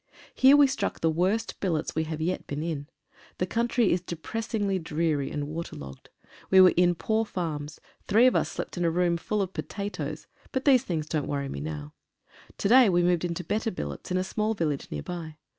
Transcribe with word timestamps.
Here 0.33 0.57
we 0.57 0.65
struck 0.65 0.99
the 1.01 1.11
worst 1.11 1.59
billets 1.59 1.93
we 1.93 2.05
have 2.05 2.19
yet 2.19 2.47
been 2.47 2.63
in. 2.63 2.87
The 3.37 3.45
country 3.45 3.91
is 3.91 4.01
depressingly 4.01 4.79
dreary 4.79 5.29
and 5.29 5.47
waterlogged. 5.47 6.09
We 6.49 6.59
were 6.59 6.73
in 6.75 6.95
poor 6.95 7.23
farms; 7.23 7.79
three 8.07 8.25
of 8.25 8.35
us 8.35 8.49
slept 8.49 8.77
in 8.77 8.83
a 8.83 8.89
room 8.89 9.15
full 9.15 9.43
oi 9.43 9.45
potatoes, 9.45 10.25
but 10.51 10.65
these 10.65 10.83
things 10.83 11.05
don't 11.05 11.27
worry 11.27 11.49
me 11.49 11.59
now. 11.59 11.93
To 12.57 12.67
day 12.67 12.89
we 12.89 13.03
moved 13.03 13.23
into 13.25 13.43
better 13.43 13.69
billets 13.69 14.09
in 14.09 14.17
a 14.17 14.23
small 14.23 14.55
village 14.55 14.89
near 14.89 15.03
by. 15.03 15.37